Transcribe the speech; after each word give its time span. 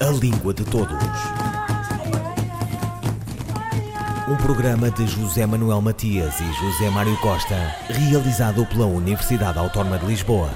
A 0.00 0.10
Língua 0.10 0.54
de 0.54 0.64
Todos. 0.64 0.96
Um 4.28 4.36
programa 4.36 4.92
de 4.92 5.04
José 5.08 5.44
Manuel 5.44 5.80
Matias 5.80 6.38
e 6.38 6.44
José 6.44 6.88
Mário 6.90 7.16
Costa, 7.16 7.74
realizado 7.88 8.64
pela 8.66 8.86
Universidade 8.86 9.58
Autónoma 9.58 9.98
de 9.98 10.06
Lisboa. 10.06 10.50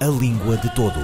A 0.00 0.06
Língua 0.06 0.56
de 0.56 0.68
Todos. 0.74 0.96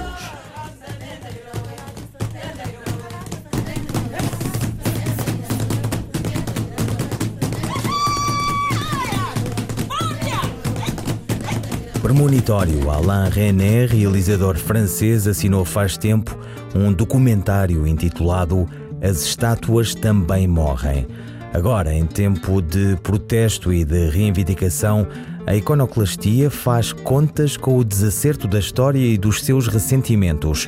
Premonitório 12.01 12.91
Alain 12.91 13.29
René, 13.29 13.85
realizador 13.85 14.57
francês, 14.57 15.25
assinou 15.25 15.63
faz 15.63 15.95
tempo 15.97 16.42
um 16.75 16.91
documentário 16.91 17.87
intitulado 17.87 18.67
As 19.01 19.23
Estátuas 19.23 19.93
Também 19.93 20.47
Morrem. 20.47 21.07
Agora, 21.53 21.93
em 21.93 22.05
tempo 22.05 22.61
de 22.61 22.97
protesto 23.03 23.71
e 23.71 23.85
de 23.85 24.09
reivindicação, 24.09 25.07
a 25.45 25.55
iconoclastia 25.55 26.49
faz 26.49 26.91
contas 26.91 27.55
com 27.55 27.77
o 27.77 27.83
desacerto 27.83 28.47
da 28.47 28.57
história 28.57 28.99
e 28.99 29.17
dos 29.17 29.43
seus 29.43 29.67
ressentimentos. 29.67 30.67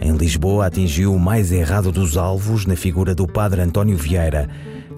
Em 0.00 0.16
Lisboa, 0.16 0.66
atingiu 0.66 1.14
o 1.14 1.20
mais 1.20 1.52
errado 1.52 1.92
dos 1.92 2.16
alvos 2.16 2.66
na 2.66 2.74
figura 2.74 3.14
do 3.14 3.26
padre 3.26 3.60
António 3.60 3.96
Vieira. 3.96 4.48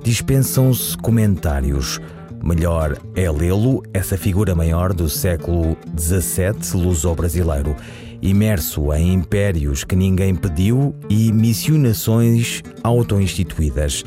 Dispensam-se 0.02 0.96
comentários. 0.96 2.00
Melhor 2.42 2.96
é 3.14 3.30
lê-lo, 3.30 3.82
essa 3.92 4.16
figura 4.16 4.54
maior 4.54 4.92
do 4.92 5.08
século 5.08 5.76
XVII 5.98 6.80
luso-brasileiro, 6.80 7.74
imerso 8.20 8.92
em 8.92 9.12
impérios 9.12 9.84
que 9.84 9.96
ninguém 9.96 10.34
pediu 10.34 10.94
e 11.08 11.32
missionações 11.32 12.62
auto-instituídas. 12.82 14.04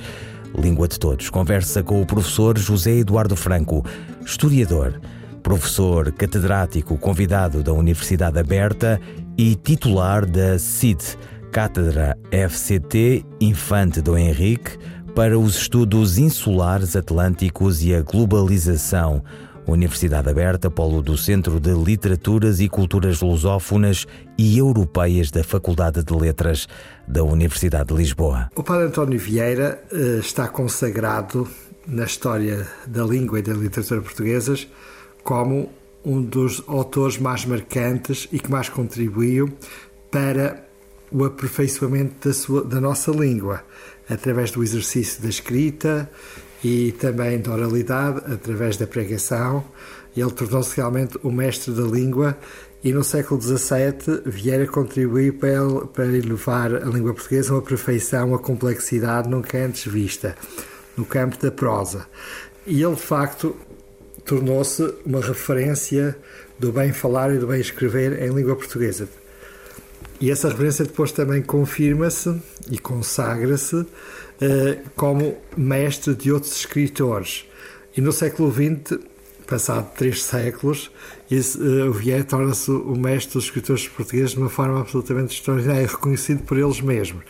Língua 0.58 0.88
de 0.88 1.00
Todos 1.00 1.30
conversa 1.30 1.84
com 1.84 2.02
o 2.02 2.06
professor 2.06 2.58
José 2.58 2.98
Eduardo 2.98 3.36
Franco, 3.36 3.86
historiador, 4.26 5.00
professor 5.44 6.12
catedrático 6.12 6.98
convidado 6.98 7.64
da 7.64 7.74
Universidade 7.74 8.40
Aberta 8.40 9.00
e 9.38 9.56
titular 9.56 10.26
da 10.26 10.60
CID, 10.60 11.18
Cátedra 11.52 12.18
FCT 12.32 13.26
Infante 13.42 14.02
do 14.02 14.18
Henrique 14.18 14.78
para 15.16 15.38
os 15.38 15.56
estudos 15.56 16.18
insulares 16.18 16.96
atlânticos 16.96 17.84
e 17.84 17.94
a 17.94 18.02
globalização. 18.02 19.24
Universidade 19.70 20.30
Aberta, 20.30 20.70
polo 20.70 21.02
do 21.02 21.18
Centro 21.18 21.60
de 21.60 21.72
Literaturas 21.74 22.60
e 22.60 22.68
Culturas 22.68 23.22
Lusófonas 23.22 24.08
e 24.38 24.58
Europeias 24.58 25.30
da 25.32 25.44
Faculdade 25.44 26.04
de 26.04 26.14
Letras 26.14 26.68
da 27.08 27.24
Universidade 27.24 27.90
de 27.90 27.96
Lisboa. 27.96 28.50
O 28.56 28.64
Padre 28.64 28.88
António 28.88 29.20
Vieira 29.20 29.82
eh, 29.92 30.20
está 30.20 30.48
consagrado 30.48 31.48
na 31.88 32.04
história 32.04 32.68
da 32.88 33.04
língua 33.04 33.40
e 33.40 33.42
da 33.42 33.54
literatura 33.54 34.02
portuguesas 34.02 34.68
como 35.24 35.70
um 36.04 36.22
dos 36.22 36.64
autores 36.68 37.18
mais 37.18 37.46
marcantes 37.46 38.28
e 38.32 38.40
que 38.40 38.50
mais 38.50 38.70
contribuiu 38.70 39.52
para 40.10 40.66
o 41.12 41.26
aperfeiçoamento 41.26 42.28
da, 42.28 42.34
sua, 42.34 42.64
da 42.64 42.80
nossa 42.80 43.12
língua 43.12 43.64
através 44.10 44.52
do 44.52 44.64
exercício 44.64 45.22
da 45.22 45.30
escrita 45.30 46.10
e 46.64 46.92
também 46.94 47.40
da 47.40 47.52
oralidade, 47.54 48.22
através 48.32 48.78
da 48.78 48.86
pregação. 48.86 49.64
Ele 50.16 50.32
tornou-se 50.32 50.76
realmente 50.76 51.18
o 51.24 51.32
mestre 51.32 51.74
da 51.74 51.84
língua 51.84 52.38
e 52.84 52.94
no 52.94 53.04
século 53.04 53.42
XVII 53.42 54.22
Vieira 54.26 54.66
contribuiu 54.66 55.34
para, 55.34 55.86
para 55.88 56.06
elevar 56.06 56.74
a 56.74 56.86
língua 56.86 57.14
portuguesa 57.14 57.54
uma 57.54 57.62
perfeição, 57.62 58.34
a 58.34 58.40
complexidade 58.40 59.30
nunca 59.30 59.58
antes 59.58 59.92
vista 59.92 60.36
no 60.96 61.06
campo 61.06 61.38
da 61.42 61.52
prosa. 61.52 62.06
E 62.66 62.82
ele, 62.82 62.96
de 62.96 63.02
facto, 63.02 63.56
tornou-se 64.26 64.94
uma 65.06 65.22
referência 65.22 66.18
do 66.58 66.72
bem 66.72 66.94
falar 66.94 67.34
e 67.34 67.38
do 67.38 67.48
bem 67.48 67.60
escrever 67.60 68.22
em 68.22 68.30
língua 68.34 68.56
portuguesa. 68.56 69.08
E 70.22 70.30
essa 70.30 70.50
referência 70.50 70.84
depois 70.86 71.12
também 71.12 71.42
confirma-se 71.42 72.42
e 72.70 72.78
consagra-se 72.78 73.86
como 74.96 75.38
mestre 75.58 76.16
de 76.16 76.32
outros 76.32 76.56
escritores. 76.56 77.46
E 77.96 78.02
no 78.02 78.12
século 78.12 78.52
XX, 78.52 79.00
passado 79.46 79.90
três 79.96 80.24
séculos, 80.24 80.92
eh, 81.32 81.84
o 81.84 81.92
Vieira 81.92 82.24
torna-se 82.24 82.70
o 82.70 82.96
mestre 82.96 83.34
dos 83.34 83.46
escritores 83.46 83.88
portugueses 83.88 84.32
de 84.32 84.38
uma 84.38 84.50
forma 84.50 84.80
absolutamente 84.80 85.36
extraordinária, 85.36 85.88
reconhecido 85.88 86.44
por 86.44 86.58
eles 86.58 86.80
mesmos. 86.82 87.24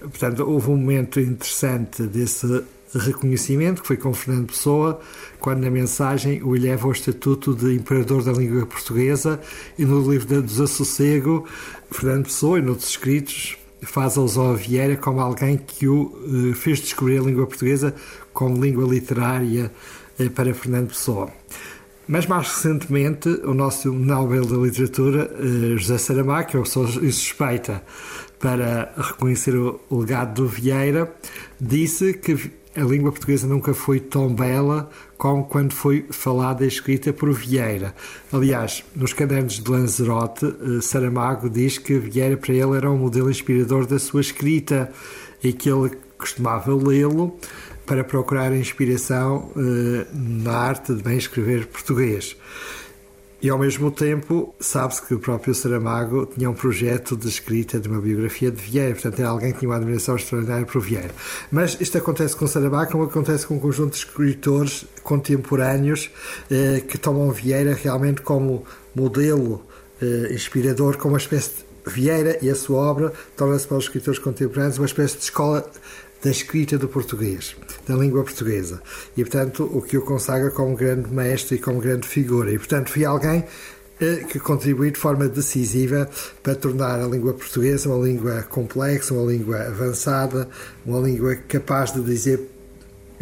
Portanto, 0.00 0.42
houve 0.42 0.70
um 0.70 0.76
momento 0.76 1.20
interessante 1.20 2.02
desse 2.02 2.64
reconhecimento, 2.92 3.82
que 3.82 3.88
foi 3.88 3.96
com 3.96 4.12
Fernando 4.12 4.48
Pessoa, 4.48 5.00
quando 5.38 5.60
na 5.60 5.70
mensagem 5.70 6.42
o 6.42 6.56
eleva 6.56 6.86
ao 6.86 6.92
estatuto 6.92 7.54
de 7.54 7.74
Imperador 7.74 8.24
da 8.24 8.32
Língua 8.32 8.66
Portuguesa 8.66 9.40
e 9.78 9.84
no 9.84 10.10
livro 10.10 10.26
de 10.26 10.42
Desassossego, 10.42 11.46
Fernando 11.90 12.24
Pessoa 12.24 12.58
e 12.58 12.62
noutros 12.62 12.90
escritos 12.90 13.56
faz 13.82 14.16
alusão 14.16 14.52
a 14.52 14.54
Vieira 14.54 14.96
como 14.96 15.20
alguém 15.20 15.56
que 15.56 15.88
o 15.88 16.50
eh, 16.50 16.54
fez 16.54 16.80
descobrir 16.80 17.18
a 17.18 17.22
língua 17.22 17.46
portuguesa 17.46 17.94
como 18.32 18.62
língua 18.62 18.86
literária 18.88 19.72
eh, 20.18 20.28
para 20.28 20.52
Fernando 20.54 20.88
Pessoa. 20.88 21.30
Mas 22.06 22.26
mais 22.26 22.48
recentemente, 22.48 23.28
o 23.28 23.54
nosso 23.54 23.92
Nobel 23.92 24.44
da 24.44 24.56
Literatura, 24.56 25.30
eh, 25.38 25.76
José 25.76 25.98
Saramago, 25.98 26.48
que 26.48 26.56
eu 26.56 26.64
sou 26.64 26.86
suspeita 26.86 27.82
para 28.38 28.92
reconhecer 28.96 29.54
o 29.54 29.80
legado 29.90 30.42
do 30.42 30.48
Vieira, 30.48 31.14
disse 31.60 32.14
que 32.14 32.50
a 32.76 32.80
língua 32.80 33.12
portuguesa 33.12 33.46
nunca 33.46 33.74
foi 33.74 34.00
tão 34.00 34.32
bela 34.34 34.90
como 35.20 35.44
quando 35.44 35.74
foi 35.74 36.06
falada 36.10 36.64
e 36.64 36.68
escrita 36.68 37.12
por 37.12 37.30
Vieira. 37.30 37.94
Aliás, 38.32 38.82
nos 38.96 39.12
cadernos 39.12 39.60
de 39.60 39.70
Lanzarote, 39.70 40.46
eh, 40.46 40.80
Saramago 40.80 41.50
diz 41.50 41.76
que 41.76 41.98
Vieira 41.98 42.38
para 42.38 42.54
ele 42.54 42.74
era 42.74 42.90
um 42.90 42.96
modelo 42.96 43.30
inspirador 43.30 43.86
da 43.86 43.98
sua 43.98 44.22
escrita 44.22 44.90
e 45.44 45.52
que 45.52 45.68
ele 45.70 45.90
costumava 46.16 46.74
lê-lo 46.74 47.38
para 47.84 48.02
procurar 48.02 48.56
inspiração 48.56 49.52
eh, 49.58 50.06
na 50.14 50.56
arte 50.56 50.94
de 50.94 51.02
bem 51.02 51.18
escrever 51.18 51.66
português. 51.66 52.34
E 53.42 53.48
ao 53.48 53.58
mesmo 53.58 53.90
tempo, 53.90 54.54
sabe-se 54.60 55.00
que 55.00 55.14
o 55.14 55.18
próprio 55.18 55.54
Saramago 55.54 56.26
tinha 56.26 56.50
um 56.50 56.52
projeto 56.52 57.16
de 57.16 57.26
escrita 57.26 57.80
de 57.80 57.88
uma 57.88 57.98
biografia 57.98 58.50
de 58.50 58.60
Vieira, 58.60 58.92
portanto 58.92 59.18
era 59.18 59.28
alguém 59.30 59.52
que 59.52 59.60
tinha 59.60 59.70
uma 59.70 59.76
admiração 59.76 60.14
extraordinária 60.14 60.66
por 60.66 60.82
Vieira. 60.82 61.10
Mas 61.50 61.80
isto 61.80 61.96
acontece 61.96 62.36
com 62.36 62.46
Saramago, 62.46 62.92
como 62.92 63.04
acontece 63.04 63.46
com 63.46 63.54
um 63.54 63.58
conjunto 63.58 63.92
de 63.92 63.98
escritores 63.98 64.84
contemporâneos 65.02 66.10
eh, 66.50 66.82
que 66.86 66.98
tomam 66.98 67.30
Vieira 67.30 67.72
realmente 67.72 68.20
como 68.20 68.64
modelo 68.94 69.62
eh, 70.02 70.28
inspirador, 70.32 70.98
como 70.98 71.14
uma 71.14 71.18
espécie 71.18 71.50
de 71.50 71.90
Vieira 71.90 72.38
e 72.42 72.50
a 72.50 72.54
sua 72.54 72.78
obra 72.78 73.10
torna-se 73.36 73.66
para 73.66 73.78
os 73.78 73.84
escritores 73.84 74.18
contemporâneos 74.18 74.76
uma 74.76 74.86
espécie 74.86 75.16
de 75.16 75.24
escola 75.24 75.66
da 76.22 76.30
escrita 76.30 76.76
do 76.76 76.88
português, 76.88 77.56
da 77.86 77.94
língua 77.94 78.22
portuguesa. 78.22 78.82
E, 79.16 79.24
portanto, 79.24 79.64
o 79.72 79.80
que 79.80 79.96
o 79.96 80.02
consagra 80.02 80.50
como 80.50 80.76
grande 80.76 81.12
mestre 81.12 81.56
e 81.56 81.58
como 81.58 81.80
grande 81.80 82.06
figura. 82.06 82.52
E, 82.52 82.58
portanto, 82.58 82.90
foi 82.90 83.04
alguém 83.04 83.44
eh, 84.00 84.24
que 84.28 84.38
contribuiu 84.38 84.90
de 84.90 84.98
forma 84.98 85.28
decisiva 85.28 86.08
para 86.42 86.54
tornar 86.54 87.00
a 87.00 87.06
língua 87.06 87.34
portuguesa 87.34 87.88
uma 87.88 88.06
língua 88.06 88.42
complexa, 88.42 89.14
uma 89.14 89.30
língua 89.30 89.58
avançada, 89.58 90.48
uma 90.86 91.00
língua 91.00 91.36
capaz 91.36 91.92
de 91.92 92.00
dizer 92.02 92.40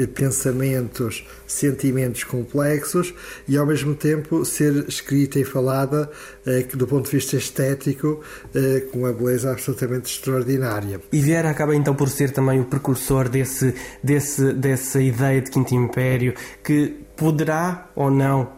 pensamentos, 0.07 1.27
sentimentos 1.47 2.25
complexos 2.25 3.15
e 3.47 3.57
ao 3.57 3.67
mesmo 3.67 3.95
tempo 3.95 4.45
ser 4.45 4.89
escrita 4.89 5.39
e 5.39 5.45
falada 5.45 6.11
eh, 6.47 6.63
do 6.75 6.87
ponto 6.87 7.07
de 7.07 7.17
vista 7.17 7.37
estético 7.37 8.23
eh, 8.55 8.87
com 8.93 9.01
uma 9.01 9.13
beleza 9.13 9.51
absolutamente 9.51 10.13
extraordinária. 10.13 11.01
E 11.13 11.21
Vieira 11.21 11.51
acaba 11.51 11.75
então 11.75 11.95
por 11.95 12.09
ser 12.09 12.31
também 12.31 12.61
o 12.61 12.65
precursor 12.65 13.29
desse, 13.29 13.75
desse, 14.03 14.53
dessa 14.53 15.01
ideia 15.01 15.41
de 15.41 15.51
Quinto 15.51 15.75
Império 15.75 16.35
que 16.63 16.95
poderá 17.17 17.91
ou 17.97 18.11
não 18.11 18.53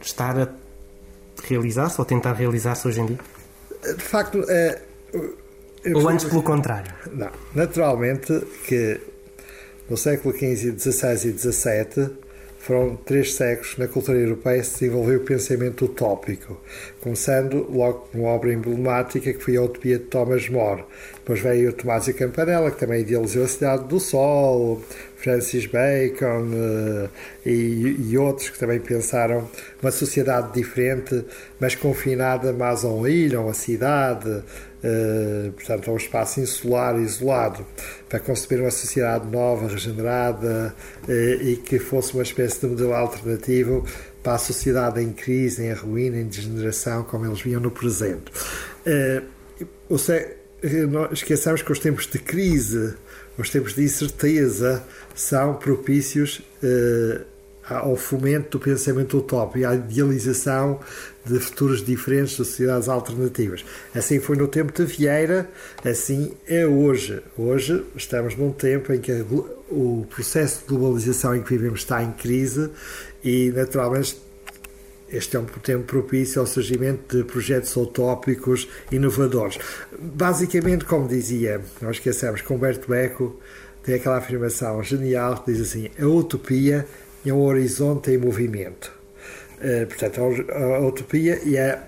estar 0.00 0.38
a 0.38 0.48
realizar-se 1.48 2.00
ou 2.00 2.04
tentar 2.04 2.34
realizar-se 2.34 2.86
hoje 2.86 3.00
em 3.00 3.06
dia? 3.06 3.18
De 3.96 4.02
facto, 4.02 4.44
é, 4.48 4.80
ou 5.92 6.08
antes 6.08 6.24
pelo 6.24 6.42
contrário? 6.42 6.92
Não, 7.12 7.30
naturalmente 7.54 8.40
que 8.66 9.00
no 9.88 9.96
século 9.96 10.34
XV, 10.34 10.78
XVI 10.78 11.28
e 11.28 11.38
XVII, 11.38 12.24
foram 12.64 12.96
três 12.96 13.34
séculos 13.34 13.76
na 13.76 13.86
cultura 13.86 14.16
europeia 14.16 14.64
se 14.64 14.72
desenvolveu 14.80 15.18
o 15.18 15.24
pensamento 15.24 15.84
utópico, 15.84 16.58
começando 17.02 17.70
logo 17.70 18.08
com 18.10 18.20
uma 18.20 18.30
obra 18.30 18.54
emblemática 18.54 19.34
que 19.34 19.38
foi 19.38 19.58
a 19.58 19.62
Utopia 19.62 19.98
de 19.98 20.06
Thomas 20.06 20.48
More. 20.48 20.82
Depois 21.16 21.40
veio 21.40 21.68
o 21.68 21.72
Tomásio 21.74 22.14
Campanella, 22.14 22.70
que 22.70 22.78
também 22.78 23.02
idealizou 23.02 23.44
a 23.44 23.48
Cidade 23.48 23.84
do 23.84 24.00
Sol, 24.00 24.82
Francis 25.16 25.66
Bacon 25.66 26.48
uh, 26.54 27.10
e, 27.44 27.96
e, 28.10 28.16
outros 28.16 28.48
que 28.48 28.58
também 28.58 28.80
pensaram 28.80 29.46
uma 29.82 29.90
sociedade 29.90 30.54
diferente, 30.54 31.22
mas 31.60 31.74
confinada 31.74 32.50
mais 32.54 32.82
a 32.82 32.88
uma 32.88 33.10
ilha, 33.10 33.36
a 33.36 33.42
uma 33.42 33.54
cidade, 33.54 34.42
uh, 34.84 35.52
portanto, 35.52 35.90
a 35.90 35.94
um 35.94 35.96
espaço 35.96 36.40
insular, 36.40 36.98
isolado, 37.00 37.66
para 38.08 38.20
conceber 38.20 38.60
uma 38.60 38.70
sociedade 38.70 39.26
nova, 39.26 39.66
regenerada 39.68 40.74
uh, 41.08 41.12
e 41.42 41.56
que 41.56 41.78
fosse 41.78 42.12
uma 42.14 42.22
espécie 42.22 42.60
de 42.60 42.66
modelo 42.66 42.92
alternativo 42.92 43.84
para 44.22 44.34
a 44.34 44.38
sociedade 44.38 45.00
em 45.00 45.12
crise, 45.12 45.64
em 45.64 45.72
ruína, 45.72 46.18
em 46.18 46.26
degeneração, 46.26 47.02
como 47.04 47.26
eles 47.26 47.40
viam 47.40 47.60
no 47.60 47.70
presente. 47.70 48.30
Uh, 48.86 49.24
ou 49.88 49.98
seja, 49.98 50.30
esqueçamos 51.12 51.62
que 51.62 51.72
os 51.72 51.78
tempos 51.78 52.06
de 52.06 52.18
crise, 52.18 52.94
os 53.36 53.50
tempos 53.50 53.74
de 53.74 53.82
incerteza, 53.82 54.82
são 55.14 55.54
propícios 55.54 56.42
ao 57.68 57.96
fomento 57.96 58.58
do 58.58 58.64
pensamento 58.64 59.18
utópico 59.18 59.58
e 59.58 59.64
à 59.64 59.74
idealização 59.74 60.80
de 61.24 61.38
futuros 61.38 61.82
diferentes, 61.82 62.30
de 62.30 62.36
sociedades 62.36 62.88
alternativas. 62.88 63.64
Assim 63.94 64.20
foi 64.20 64.36
no 64.36 64.46
tempo 64.46 64.72
de 64.72 64.84
Vieira, 64.84 65.48
assim 65.84 66.32
é 66.46 66.66
hoje. 66.66 67.22
Hoje 67.36 67.84
estamos 67.96 68.36
num 68.36 68.52
tempo 68.52 68.92
em 68.92 69.00
que 69.00 69.12
o 69.70 70.06
processo 70.10 70.60
de 70.60 70.66
globalização 70.66 71.34
em 71.34 71.42
que 71.42 71.50
vivemos 71.50 71.80
está 71.80 72.02
em 72.02 72.12
crise 72.12 72.70
e, 73.22 73.50
naturalmente, 73.54 74.22
este 75.08 75.36
é 75.36 75.40
um 75.40 75.44
tempo 75.44 75.84
propício 75.84 76.40
ao 76.40 76.46
surgimento 76.46 77.16
de 77.16 77.24
projetos 77.24 77.74
utópicos 77.76 78.68
inovadores. 78.90 79.58
Basicamente, 79.98 80.84
como 80.84 81.06
dizia, 81.06 81.60
não 81.80 81.90
esqueçamos 81.90 82.40
que 82.40 82.52
Humberto 82.52 82.92
Eco 82.92 83.38
tem 83.84 83.94
aquela 83.94 84.16
afirmação 84.16 84.82
genial 84.82 85.42
que 85.42 85.52
diz 85.52 85.60
assim: 85.60 85.88
a 86.00 86.06
utopia 86.06 86.86
é 87.24 87.32
um 87.32 87.42
horizonte 87.42 88.10
em 88.10 88.18
movimento. 88.18 88.92
Uh, 89.58 89.86
portanto, 89.86 90.20
a, 90.52 90.80
utopia 90.80 91.40
e 91.44 91.56
a, 91.58 91.82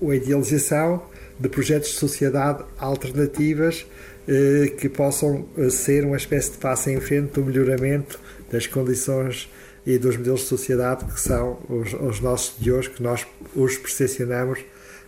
a 0.00 0.14
idealização 0.14 1.02
de 1.38 1.48
projetos 1.48 1.90
de 1.90 1.96
sociedade 1.96 2.64
alternativas 2.78 3.86
uh, 4.26 4.76
que 4.76 4.88
possam 4.88 5.46
uh, 5.56 5.70
ser 5.70 6.04
uma 6.04 6.16
espécie 6.16 6.52
de 6.52 6.58
passo 6.58 6.90
em 6.90 7.00
frente 7.00 7.32
do 7.32 7.44
melhoramento 7.44 8.18
das 8.50 8.66
condições 8.66 9.50
e 9.86 9.98
dos 9.98 10.16
modelos 10.16 10.40
de 10.40 10.46
sociedade 10.46 11.04
que 11.06 11.20
são 11.20 11.58
os, 11.68 11.92
os 11.94 12.20
nossos 12.20 12.54
de 12.58 12.70
hoje, 12.70 12.90
que 12.90 13.02
nós 13.02 13.26
os 13.54 13.76
percepcionamos 13.76 14.60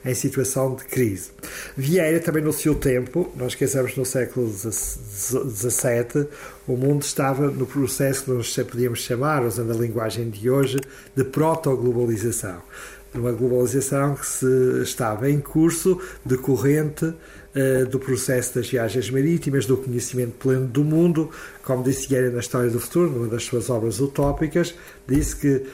em 0.04 0.14
situação 0.14 0.74
de 0.74 0.84
crise. 0.84 1.30
Vieira 1.76 2.20
também 2.20 2.42
no 2.42 2.52
seu 2.52 2.74
tempo, 2.74 3.32
nós 3.36 3.52
esquecemos 3.52 3.96
no 3.96 4.04
século 4.04 4.48
XVII, 4.48 6.26
o 6.66 6.76
mundo 6.76 7.02
estava 7.02 7.48
no 7.50 7.66
processo 7.66 8.24
que 8.24 8.30
nós 8.30 8.54
podíamos 8.54 9.00
chamar, 9.00 9.44
usando 9.44 9.72
a 9.72 9.76
linguagem 9.76 10.28
de 10.30 10.50
hoje, 10.50 10.78
de 11.14 11.24
proto-globalização. 11.24 12.62
Uma 13.14 13.32
globalização 13.32 14.14
que 14.14 14.26
se 14.26 14.82
estava 14.82 15.30
em 15.30 15.38
curso, 15.38 16.00
decorrente 16.24 17.04
uh, 17.04 17.86
do 17.90 17.98
processo 17.98 18.54
das 18.54 18.70
viagens 18.70 19.10
marítimas, 19.10 19.66
do 19.66 19.76
conhecimento 19.76 20.32
pleno 20.38 20.66
do 20.66 20.82
mundo. 20.82 21.30
Como 21.62 21.82
disse 21.82 22.08
Vieira 22.08 22.30
na 22.30 22.40
História 22.40 22.70
do 22.70 22.80
Futuro, 22.80 23.10
numa 23.10 23.28
das 23.28 23.44
suas 23.44 23.68
obras 23.68 24.00
utópicas, 24.00 24.74
disse 25.06 25.36
que 25.36 25.66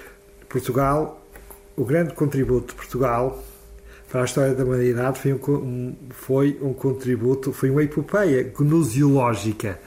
Portugal, 0.49 1.25
o 1.77 1.85
grande 1.85 2.13
contributo 2.13 2.69
de 2.69 2.75
Portugal 2.75 3.45
para 4.11 4.23
a 4.23 4.25
história 4.25 4.55
da 4.55 4.65
humanidade 4.65 5.19
foi 5.19 5.33
um, 5.35 5.95
foi 6.11 6.59
um 6.63 6.73
contributo, 6.73 7.53
foi 7.53 7.71
uma 7.71 7.83
epopeia 7.83 8.43
gnoseológica. 8.43 9.79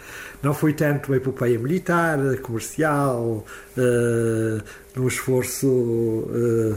Não 0.44 0.54
foi 0.54 0.74
tanto 0.74 1.12
uma 1.12 1.18
epopeia 1.18 1.58
militar, 1.58 2.20
comercial, 2.42 3.46
uh, 3.78 4.64
num 4.96 5.08
esforço 5.08 5.68
uh, 5.68 6.76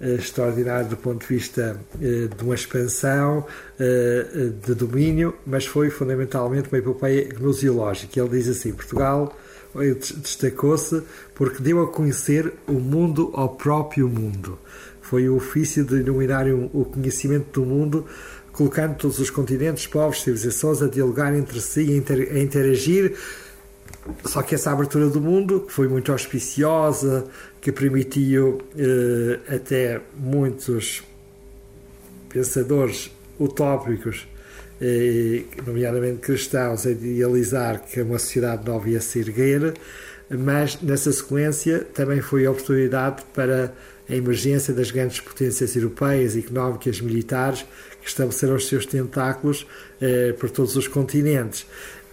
extraordinário 0.00 0.88
do 0.88 0.96
ponto 0.96 1.20
de 1.20 1.26
vista 1.26 1.80
uh, 1.94 2.00
de 2.00 2.44
uma 2.44 2.54
expansão 2.54 3.46
de 4.64 4.74
domínio, 4.74 5.34
mas 5.44 5.66
foi 5.66 5.90
fundamentalmente 5.90 6.68
uma 6.68 6.78
epopeia 6.78 7.28
gnoseológica. 7.28 8.20
Ele 8.20 8.28
diz 8.28 8.48
assim: 8.48 8.72
Portugal 8.72 9.36
destacou-se 9.74 11.02
porque 11.34 11.62
deu 11.62 11.82
a 11.82 11.88
conhecer 11.88 12.52
o 12.68 12.74
mundo 12.74 13.30
ao 13.34 13.48
próprio 13.50 14.08
mundo 14.08 14.58
foi 15.12 15.28
o 15.28 15.36
ofício 15.36 15.84
de 15.84 15.96
iluminar 15.96 16.46
o 16.48 16.86
conhecimento 16.86 17.60
do 17.60 17.66
mundo, 17.66 18.06
colocando 18.50 18.96
todos 18.96 19.18
os 19.18 19.28
continentes, 19.28 19.86
povos, 19.86 20.22
civilizações 20.22 20.80
a 20.80 20.88
dialogar 20.88 21.36
entre 21.36 21.60
si, 21.60 22.02
a 22.32 22.38
interagir. 22.38 23.14
Só 24.24 24.40
que 24.40 24.54
essa 24.54 24.70
abertura 24.70 25.10
do 25.10 25.20
mundo, 25.20 25.60
que 25.66 25.70
foi 25.70 25.86
muito 25.86 26.10
auspiciosa, 26.10 27.26
que 27.60 27.70
permitiu 27.70 28.62
eh, 28.74 29.54
até 29.54 30.00
muitos 30.16 31.02
pensadores 32.30 33.10
utópicos, 33.38 34.26
eh, 34.80 35.42
nomeadamente 35.66 36.20
cristãos, 36.20 36.86
a 36.86 36.90
idealizar 36.90 37.82
que 37.82 38.00
uma 38.00 38.18
sociedade 38.18 38.66
nova 38.66 38.88
ia 38.88 39.00
se 39.02 39.18
erguer, 39.18 39.74
mas 40.30 40.80
nessa 40.80 41.12
sequência 41.12 41.80
também 41.80 42.22
foi 42.22 42.46
a 42.46 42.50
oportunidade 42.50 43.22
para 43.34 43.74
a 44.08 44.14
emergência 44.14 44.74
das 44.74 44.90
grandes 44.90 45.20
potências 45.20 45.74
europeias, 45.76 46.36
económicas, 46.36 47.00
militares, 47.00 47.64
que 48.00 48.08
estabeleceram 48.08 48.56
os 48.56 48.66
seus 48.66 48.84
tentáculos 48.84 49.66
eh, 50.00 50.34
por 50.38 50.50
todos 50.50 50.76
os 50.76 50.88
continentes. 50.88 51.66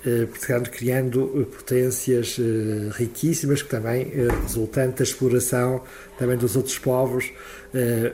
Eh, 0.06 0.28
criando 0.72 1.42
eh, 1.42 1.44
potências 1.44 2.38
eh, 2.40 2.90
riquíssimas, 2.94 3.62
que 3.62 3.70
também 3.70 4.12
eh, 4.14 4.28
resultante 4.44 5.00
da 5.00 5.04
exploração 5.04 5.84
também 6.18 6.38
dos 6.38 6.56
outros 6.56 6.80
povos, 6.80 7.32
eh, 7.74 8.14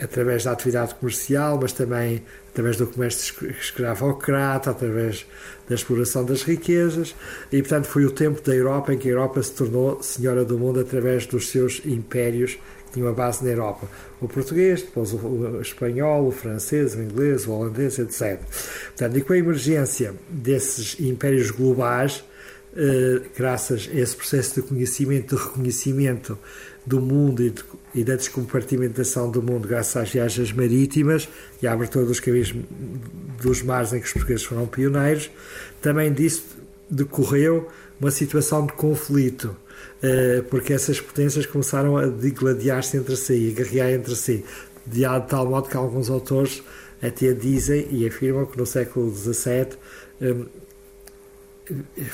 através 0.00 0.44
da 0.44 0.52
atividade 0.52 0.94
comercial, 0.94 1.58
mas 1.60 1.72
também 1.72 2.22
através 2.50 2.76
do 2.76 2.86
comércio 2.86 3.34
escravocrata, 3.50 4.70
através 4.70 5.26
da 5.68 5.74
exploração 5.74 6.24
das 6.24 6.42
riquezas, 6.42 7.14
e 7.52 7.60
portanto 7.62 7.86
foi 7.86 8.04
o 8.04 8.10
tempo 8.10 8.42
da 8.42 8.54
Europa 8.54 8.92
em 8.92 8.98
que 8.98 9.08
a 9.08 9.12
Europa 9.12 9.42
se 9.42 9.52
tornou 9.52 10.02
senhora 10.02 10.44
do 10.44 10.58
mundo 10.58 10.80
através 10.80 11.26
dos 11.26 11.48
seus 11.48 11.80
impérios 11.84 12.58
tinha 12.92 13.04
uma 13.04 13.12
base 13.12 13.44
na 13.44 13.50
Europa. 13.50 13.88
O 14.20 14.28
português, 14.28 14.82
depois 14.82 15.12
o, 15.12 15.60
espanhol, 15.60 16.28
o 16.28 16.30
francês, 16.30 16.94
o 16.94 17.02
inglês, 17.02 17.46
o 17.46 17.52
holandês, 17.52 17.98
etc. 17.98 18.40
Portanto, 18.86 19.18
e 19.18 19.20
com 19.22 19.32
a 19.32 19.38
emergência 19.38 20.14
desses 20.28 20.98
impérios 21.00 21.50
globais, 21.50 22.24
eh, 22.76 23.22
graças 23.36 23.88
a 23.92 23.98
esse 23.98 24.14
processo 24.14 24.60
de 24.60 24.68
conhecimento, 24.68 25.34
de 25.34 25.42
reconhecimento 25.42 26.38
do 26.86 27.00
mundo 27.00 27.42
e, 27.42 27.50
de, 27.50 27.64
e, 27.94 28.04
da 28.04 28.14
descompartimentação 28.14 29.30
do 29.30 29.42
mundo, 29.42 29.66
graças 29.66 29.96
às 29.96 30.10
viagens 30.10 30.52
marítimas 30.52 31.28
e 31.62 31.66
à 31.66 31.72
abertura 31.72 32.04
dos 32.04 32.20
caminhos 32.20 32.54
dos 33.42 33.62
mares 33.62 33.92
em 33.92 34.00
que 34.00 34.06
os 34.06 34.12
portugueses 34.12 34.44
foram 34.44 34.66
pioneiros, 34.66 35.30
também 35.82 36.12
disso 36.12 36.44
decorreu 36.90 37.68
uma 38.00 38.10
situação 38.10 38.64
de 38.64 38.72
conflito 38.72 39.56
porque 40.50 40.72
essas 40.72 41.00
potências 41.00 41.46
começaram 41.46 41.96
a 41.96 42.06
digladiar-se 42.06 42.96
entre 42.96 43.16
si, 43.16 43.52
a 43.52 43.62
guerrear 43.62 43.90
entre 43.90 44.14
si, 44.14 44.44
de 44.86 45.02
tal 45.28 45.46
modo 45.46 45.68
que 45.68 45.76
alguns 45.76 46.08
autores 46.08 46.62
até 47.02 47.32
dizem 47.32 47.86
e 47.90 48.06
afirmam 48.06 48.46
que 48.46 48.58
no 48.58 48.66
século 48.66 49.14
XVII 49.14 49.68
um, 50.20 50.46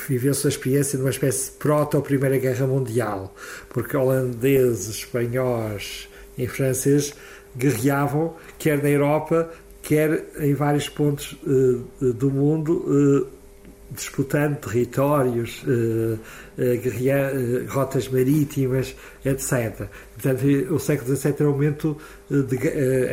viveu-se 0.07 0.45
a 0.45 0.49
experiência 0.49 0.97
de 0.97 1.03
uma 1.03 1.09
espécie 1.09 1.51
de 1.51 1.57
proto-Primeira 1.57 2.37
Guerra 2.37 2.67
Mundial, 2.67 3.33
porque 3.69 3.95
holandeses, 3.95 4.89
espanhóis 4.89 6.09
e 6.37 6.47
franceses 6.47 7.13
guerreavam, 7.57 8.35
quer 8.59 8.83
na 8.83 8.89
Europa, 8.89 9.49
quer 9.81 10.25
em 10.39 10.53
vários 10.53 10.89
pontos 10.89 11.37
uh, 11.43 12.13
do 12.13 12.29
mundo, 12.29 13.29
disputando 13.95 14.57
territórios, 14.57 15.63
uh, 15.63 16.19
uh, 16.57 17.65
rotas 17.67 18.07
marítimas, 18.09 18.95
etc. 19.23 19.87
Portanto, 20.13 20.45
o 20.73 20.79
século 20.79 21.15
XVII 21.15 21.35
era 21.39 21.49
um 21.49 21.53
momento 21.53 21.97
de, 22.29 22.57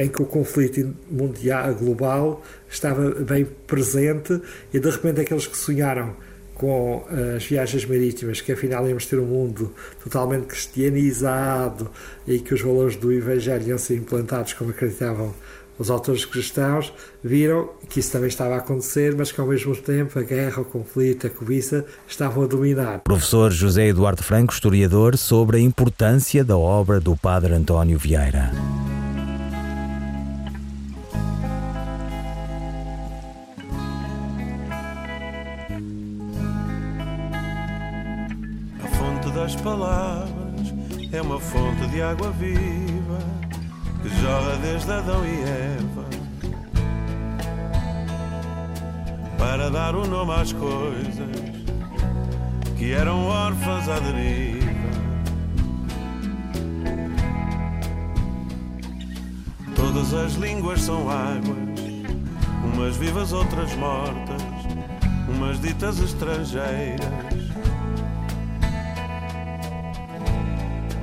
em 0.02 0.08
que 0.08 0.22
o 0.22 0.26
conflito 0.26 0.94
mundial, 1.10 1.74
global 1.74 2.42
estava 2.68 3.10
bem 3.10 3.46
presente 3.66 4.40
e 4.72 4.78
de 4.78 4.90
repente 4.90 5.20
aqueles 5.20 5.46
que 5.46 5.56
sonharam 5.56 6.14
com 6.54 7.04
as 7.36 7.44
viagens 7.44 7.84
marítimas, 7.84 8.40
que 8.40 8.52
afinal 8.52 8.86
íamos 8.86 9.06
ter 9.06 9.18
um 9.18 9.24
mundo 9.24 9.72
totalmente 10.02 10.46
cristianizado 10.46 11.90
e 12.26 12.38
que 12.38 12.54
os 12.54 12.60
valores 12.60 12.94
do 12.94 13.12
Evangelho 13.12 13.68
iam 13.68 13.78
ser 13.78 13.96
implantados 13.96 14.52
como 14.52 14.70
acreditavam 14.70 15.34
os 15.79 15.91
autores 15.91 16.25
cristãos 16.25 16.93
viram 17.23 17.71
que 17.88 18.00
isso 18.00 18.12
também 18.12 18.29
estava 18.29 18.55
a 18.55 18.59
acontecer, 18.59 19.14
mas 19.17 19.33
que 19.33 19.41
ao 19.41 19.47
mesmo 19.47 19.75
tempo 19.76 20.19
a 20.19 20.23
guerra, 20.23 20.62
o 20.62 20.64
conflito, 20.64 21.26
a 21.26 21.31
cobiça 21.31 21.85
estavam 22.07 22.45
a 22.45 22.47
dominar. 22.47 23.00
Professor 23.00 23.50
José 23.50 23.88
Eduardo 23.88 24.23
Franco, 24.23 24.52
historiador, 24.52 25.17
sobre 25.17 25.59
a 25.59 25.61
importância 25.61 26.45
da 26.45 26.57
obra 26.57 27.00
do 27.00 27.17
Padre 27.17 27.55
António 27.55 27.99
Vieira. 27.99 28.52
A 38.83 38.88
fonte 38.88 39.31
das 39.35 39.57
palavras 39.57 40.33
é 41.12 41.21
uma 41.21 41.41
fonte 41.41 41.87
de 41.88 42.00
água 42.02 42.31
viva 42.31 42.91
jorra 44.23 44.57
desde 44.62 44.93
Adão 44.93 45.26
e 45.26 45.43
Eva. 45.43 46.07
para 49.37 49.69
dar 49.69 49.97
o 49.97 50.07
nome 50.07 50.33
às 50.33 50.52
coisas 50.52 51.37
que 52.79 52.93
eram 52.93 53.26
órfãs 53.26 53.88
à 53.88 53.99
deriva. 53.99 54.62
Todas 59.75 60.14
as 60.14 60.35
línguas 60.35 60.81
são 60.83 61.11
águas, 61.11 61.81
umas 62.73 62.97
vivas, 62.97 63.33
outras 63.33 63.75
mortas, 63.75 64.43
umas 65.29 65.61
ditas 65.61 65.99
estrangeiras. 65.99 67.00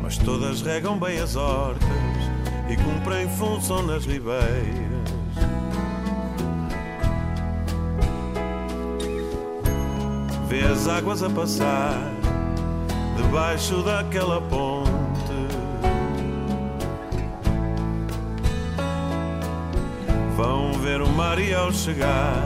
Mas 0.01 0.17
todas 0.17 0.61
regam 0.61 0.97
bem 0.97 1.19
as 1.19 1.35
hortas 1.35 2.08
e 2.69 2.77
cumprem 2.77 3.27
função 3.29 3.81
nas 3.83 4.05
ribeiras. 4.05 5.09
Vê 10.47 10.61
as 10.61 10.87
águas 10.87 11.21
a 11.23 11.29
passar 11.29 11.97
debaixo 13.17 13.83
daquela 13.83 14.41
ponte. 14.41 14.89
Vão 20.35 20.73
ver 20.73 21.01
o 21.01 21.09
mar 21.09 21.39
e 21.39 21.53
ao 21.53 21.71
chegar 21.71 22.43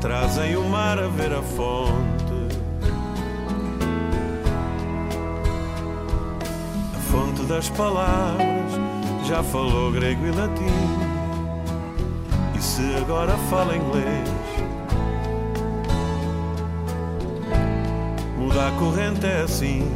trazem 0.00 0.56
o 0.56 0.64
mar 0.68 0.98
a 0.98 1.08
ver 1.08 1.32
a 1.32 1.42
fonte. 1.42 2.16
Das 7.48 7.70
palavras 7.70 8.85
já 9.26 9.42
falou 9.42 9.90
grego 9.90 10.24
e 10.24 10.30
latim. 10.30 10.64
E 12.56 12.62
se 12.62 12.82
agora 12.96 13.36
fala 13.50 13.76
inglês? 13.76 14.28
Muda 18.38 18.68
a 18.68 18.70
corrente 18.78 19.26
é 19.26 19.42
assim, 19.42 19.90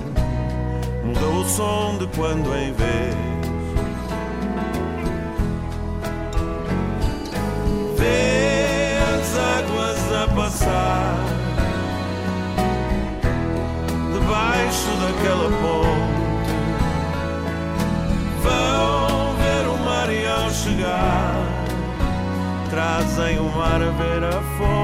muda 1.05 1.27
o 1.27 1.45
som 1.45 1.97
de 1.99 2.09
quando 2.09 2.53
em 2.57 2.73
vez. 2.73 3.15
Vê 7.97 8.97
as 9.15 9.39
águas 9.39 10.13
a 10.13 10.35
passar 10.35 11.10
trazem 23.21 23.39
o 23.39 23.45
mar 23.51 23.83
a 23.83 23.91
ver 23.91 24.25
a 24.25 24.41
fonte. 24.57 24.80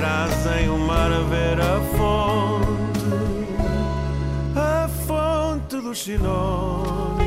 Trazem 0.00 0.70
o 0.70 0.78
mar 0.78 1.12
a 1.12 1.20
ver 1.20 1.60
a 1.60 1.78
fonte, 1.94 3.04
a 4.56 4.88
fonte 5.06 5.76
do 5.76 5.94
sinónimo. 5.94 7.20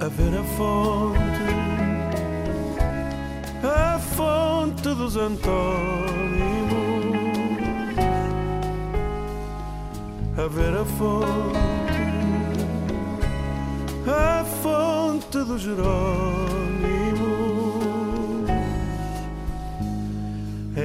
A 0.00 0.08
ver 0.08 0.38
a 0.38 0.44
fonte 0.56 1.18
a 3.64 3.98
fonte 3.98 4.94
dos 4.94 5.16
antônimos, 5.16 5.58
a 10.36 10.46
ver 10.48 10.74
a 10.76 10.84
fonte, 10.84 11.58
a 14.06 14.44
fonte 14.62 15.38
dos 15.38 15.62
Jerônimos, 15.62 16.67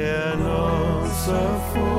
é 0.03 0.33
a 0.33 0.35
nossa 0.35 1.39
fonte. 1.71 1.93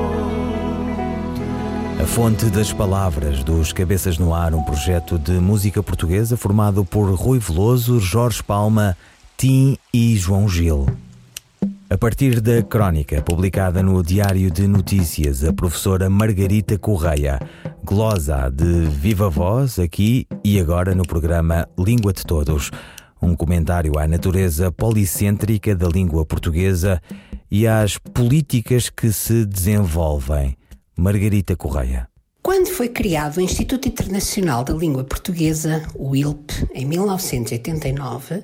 A 2.01 2.05
Fonte 2.05 2.45
das 2.45 2.71
Palavras 2.71 3.43
dos 3.43 3.73
Cabeças 3.73 4.17
no 4.17 4.33
Ar, 4.33 4.53
um 4.53 4.63
projeto 4.63 5.17
de 5.17 5.33
música 5.33 5.81
portuguesa 5.81 6.37
formado 6.37 6.85
por 6.85 7.09
Rui 7.13 7.39
Veloso, 7.39 7.99
Jorge 7.99 8.43
Palma, 8.43 8.95
Tim 9.35 9.77
e 9.93 10.15
João 10.15 10.47
Gil. 10.47 10.85
A 11.89 11.97
partir 11.97 12.41
da 12.41 12.61
crónica 12.61 13.21
publicada 13.21 13.81
no 13.81 14.03
Diário 14.03 14.51
de 14.51 14.67
Notícias, 14.67 15.43
a 15.43 15.53
professora 15.53 16.09
Margarita 16.09 16.77
Correia 16.77 17.39
glosa 17.83 18.49
de 18.49 18.85
viva 18.85 19.29
voz 19.29 19.77
aqui 19.77 20.27
e 20.43 20.59
agora 20.59 20.95
no 20.95 21.05
programa 21.05 21.67
Língua 21.77 22.11
de 22.11 22.25
Todos. 22.25 22.71
Um 23.21 23.35
comentário 23.35 23.97
à 23.99 24.07
natureza 24.07 24.71
policêntrica 24.71 25.75
da 25.75 25.87
língua 25.87 26.25
portuguesa 26.25 27.01
e 27.49 27.67
às 27.67 27.97
políticas 27.97 28.89
que 28.89 29.11
se 29.11 29.45
desenvolvem. 29.45 30.57
Margarita 30.97 31.55
Correia. 31.55 32.07
Quando 32.41 32.67
foi 32.67 32.89
criado 32.89 33.37
o 33.37 33.41
Instituto 33.41 33.87
Internacional 33.87 34.63
da 34.63 34.73
Língua 34.73 35.03
Portuguesa, 35.03 35.83
o 35.95 36.15
ILP, 36.15 36.51
em 36.73 36.85
1989, 36.85 38.43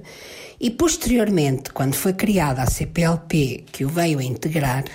e 0.60 0.70
posteriormente, 0.72 1.72
quando 1.72 1.94
foi 1.94 2.14
criada 2.14 2.64
a 2.64 2.68
CPLP, 2.68 3.66
que 3.72 3.86
o 3.86 3.90
veio 3.90 4.20
a 4.20 4.24
integrar, 4.24 4.86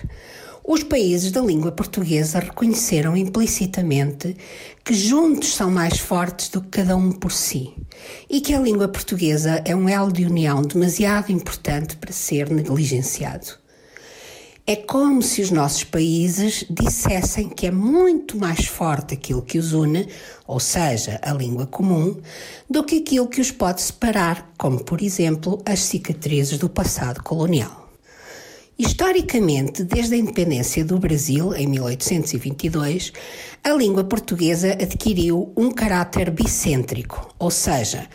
os 0.68 0.82
países 0.82 1.30
da 1.30 1.40
língua 1.40 1.70
portuguesa 1.70 2.40
reconheceram 2.40 3.16
implicitamente 3.16 4.36
que 4.84 4.92
juntos 4.92 5.54
são 5.54 5.70
mais 5.70 5.98
fortes 5.98 6.48
do 6.48 6.60
que 6.60 6.70
cada 6.70 6.96
um 6.96 7.12
por 7.12 7.30
si 7.30 7.72
e 8.28 8.40
que 8.40 8.52
a 8.52 8.60
língua 8.60 8.88
portuguesa 8.88 9.62
é 9.64 9.76
um 9.76 9.88
elo 9.88 10.12
de 10.12 10.24
união 10.24 10.62
demasiado 10.62 11.30
importante 11.30 11.96
para 11.96 12.10
ser 12.10 12.50
negligenciado. 12.50 13.65
É 14.68 14.74
como 14.74 15.22
se 15.22 15.40
os 15.40 15.52
nossos 15.52 15.84
países 15.84 16.64
dissessem 16.68 17.48
que 17.48 17.68
é 17.68 17.70
muito 17.70 18.36
mais 18.36 18.66
forte 18.66 19.14
aquilo 19.14 19.40
que 19.40 19.58
os 19.58 19.72
une, 19.72 20.08
ou 20.44 20.58
seja, 20.58 21.20
a 21.22 21.32
língua 21.32 21.68
comum, 21.68 22.16
do 22.68 22.82
que 22.82 22.98
aquilo 22.98 23.28
que 23.28 23.40
os 23.40 23.52
pode 23.52 23.80
separar, 23.80 24.52
como 24.58 24.82
por 24.82 25.00
exemplo 25.00 25.62
as 25.64 25.78
cicatrizes 25.78 26.58
do 26.58 26.68
passado 26.68 27.22
colonial. 27.22 27.88
Historicamente, 28.76 29.84
desde 29.84 30.16
a 30.16 30.18
independência 30.18 30.84
do 30.84 30.98
Brasil, 30.98 31.54
em 31.54 31.68
1822, 31.68 33.12
a 33.62 33.72
língua 33.72 34.04
portuguesa 34.04 34.72
adquiriu 34.72 35.52
um 35.56 35.70
caráter 35.70 36.28
bicêntrico, 36.30 37.32
ou 37.38 37.50
seja, 37.50 38.06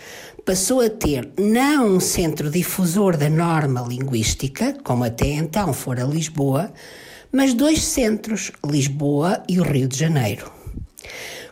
passou 0.45 0.81
a 0.81 0.89
ter 0.89 1.29
não 1.37 1.95
um 1.95 1.99
centro 1.99 2.49
difusor 2.49 3.15
da 3.15 3.29
norma 3.29 3.81
linguística, 3.81 4.75
como 4.83 5.03
até 5.03 5.27
então 5.27 5.73
fora 5.73 6.03
Lisboa, 6.03 6.71
mas 7.31 7.53
dois 7.53 7.83
centros, 7.83 8.51
Lisboa 8.65 9.43
e 9.47 9.59
o 9.59 9.63
Rio 9.63 9.87
de 9.87 9.97
Janeiro. 9.97 10.51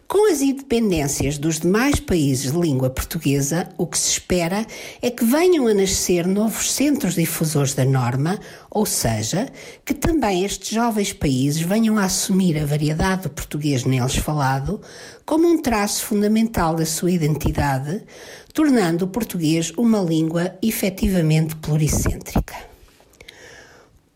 Com 0.09 0.31
as 0.31 0.41
independências 0.41 1.37
dos 1.37 1.59
demais 1.59 1.99
países 1.99 2.51
de 2.51 2.59
língua 2.59 2.89
portuguesa, 2.89 3.69
o 3.77 3.85
que 3.85 3.95
se 3.95 4.09
espera 4.13 4.65
é 5.03 5.11
que 5.11 5.23
venham 5.23 5.67
a 5.67 5.73
nascer 5.75 6.25
novos 6.25 6.71
centros 6.71 7.13
difusores 7.13 7.75
da 7.75 7.85
norma, 7.85 8.39
ou 8.71 8.87
seja, 8.87 9.47
que 9.85 9.93
também 9.93 10.43
estes 10.43 10.69
jovens 10.69 11.13
países 11.13 11.61
venham 11.61 11.95
a 11.99 12.05
assumir 12.05 12.57
a 12.57 12.65
variedade 12.65 13.21
do 13.21 13.29
português 13.29 13.83
neles 13.85 14.15
falado 14.15 14.81
como 15.27 15.47
um 15.47 15.61
traço 15.61 16.03
fundamental 16.03 16.73
da 16.73 16.87
sua 16.87 17.11
identidade, 17.11 18.01
tornando 18.51 19.05
o 19.05 19.09
português 19.09 19.71
uma 19.77 20.01
língua 20.01 20.55
efetivamente 20.63 21.55
pluricêntrica. 21.57 22.55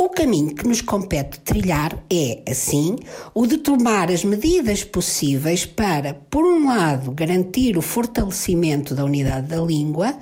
O 0.04 0.10
caminho 0.10 0.54
que 0.54 0.68
nos 0.68 0.82
compete 0.82 1.40
trilhar 1.40 1.98
é, 2.12 2.44
assim, 2.52 2.98
o 3.34 3.48
de 3.48 3.58
tomar 3.58 4.12
as 4.12 4.26
medidas 4.26 4.84
possíveis 4.84 5.66
para, 5.66 6.14
por 6.30 6.44
um 6.44 6.68
lado, 6.68 7.14
garantir 7.14 7.78
o 7.78 7.82
fortalecimento 7.82 8.94
da 8.94 9.06
unidade 9.06 9.48
da 9.48 9.62
língua 9.62 10.14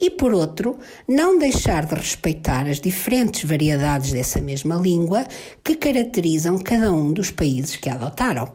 e, 0.00 0.08
por 0.08 0.32
outro, 0.32 0.78
não 1.08 1.36
deixar 1.36 1.84
de 1.84 1.96
respeitar 1.96 2.68
as 2.68 2.80
diferentes 2.80 3.42
variedades 3.42 4.12
dessa 4.12 4.40
mesma 4.40 4.76
língua 4.76 5.26
que 5.64 5.74
caracterizam 5.74 6.56
cada 6.56 6.92
um 6.92 7.12
dos 7.12 7.32
países 7.32 7.74
que 7.74 7.90
a 7.90 7.94
adotaram. 7.94 8.52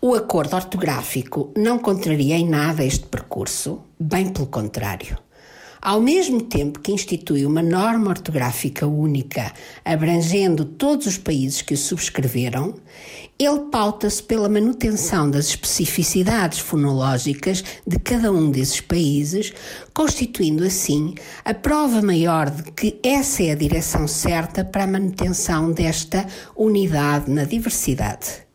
O 0.00 0.14
acordo 0.14 0.54
ortográfico 0.54 1.50
não 1.56 1.80
contraria 1.80 2.36
em 2.36 2.48
nada 2.48 2.84
este 2.84 3.06
percurso, 3.06 3.80
bem 3.98 4.28
pelo 4.28 4.46
contrário. 4.46 5.25
Ao 5.80 6.00
mesmo 6.00 6.40
tempo 6.40 6.80
que 6.80 6.92
institui 6.92 7.44
uma 7.44 7.62
norma 7.62 8.08
ortográfica 8.08 8.86
única, 8.86 9.52
abrangendo 9.84 10.64
todos 10.64 11.06
os 11.06 11.18
países 11.18 11.62
que 11.62 11.74
o 11.74 11.76
subscreveram, 11.76 12.74
ele 13.38 13.68
pauta-se 13.70 14.22
pela 14.22 14.48
manutenção 14.48 15.30
das 15.30 15.48
especificidades 15.48 16.58
fonológicas 16.58 17.62
de 17.86 17.98
cada 17.98 18.32
um 18.32 18.50
desses 18.50 18.80
países, 18.80 19.52
constituindo 19.92 20.64
assim 20.64 21.14
a 21.44 21.52
prova 21.52 22.00
maior 22.00 22.48
de 22.48 22.72
que 22.72 22.98
essa 23.02 23.42
é 23.42 23.50
a 23.50 23.56
direção 23.56 24.08
certa 24.08 24.64
para 24.64 24.84
a 24.84 24.86
manutenção 24.86 25.70
desta 25.70 26.26
unidade 26.56 27.30
na 27.30 27.44
diversidade. 27.44 28.46